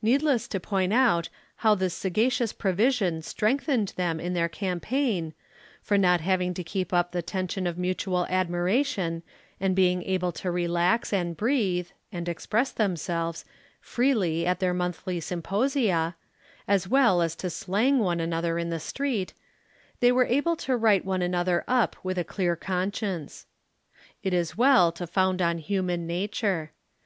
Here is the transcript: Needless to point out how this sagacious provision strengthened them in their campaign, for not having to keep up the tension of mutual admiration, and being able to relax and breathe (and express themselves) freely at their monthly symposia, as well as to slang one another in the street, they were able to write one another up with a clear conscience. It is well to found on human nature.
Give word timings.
Needless 0.00 0.48
to 0.48 0.58
point 0.58 0.90
out 0.94 1.28
how 1.56 1.74
this 1.74 1.92
sagacious 1.92 2.50
provision 2.50 3.20
strengthened 3.20 3.88
them 3.94 4.18
in 4.18 4.32
their 4.32 4.48
campaign, 4.48 5.34
for 5.82 5.98
not 5.98 6.22
having 6.22 6.54
to 6.54 6.64
keep 6.64 6.94
up 6.94 7.12
the 7.12 7.20
tension 7.20 7.66
of 7.66 7.76
mutual 7.76 8.24
admiration, 8.30 9.22
and 9.60 9.76
being 9.76 10.02
able 10.04 10.32
to 10.32 10.50
relax 10.50 11.12
and 11.12 11.36
breathe 11.36 11.90
(and 12.10 12.26
express 12.26 12.72
themselves) 12.72 13.44
freely 13.82 14.46
at 14.46 14.60
their 14.60 14.72
monthly 14.72 15.20
symposia, 15.20 16.16
as 16.66 16.88
well 16.88 17.20
as 17.20 17.36
to 17.36 17.50
slang 17.50 17.98
one 17.98 18.18
another 18.18 18.56
in 18.58 18.70
the 18.70 18.80
street, 18.80 19.34
they 20.00 20.10
were 20.10 20.24
able 20.24 20.56
to 20.56 20.74
write 20.74 21.04
one 21.04 21.20
another 21.20 21.64
up 21.68 21.96
with 22.02 22.16
a 22.16 22.24
clear 22.24 22.56
conscience. 22.56 23.44
It 24.22 24.32
is 24.32 24.56
well 24.56 24.90
to 24.92 25.06
found 25.06 25.42
on 25.42 25.58
human 25.58 26.06
nature. 26.06 26.72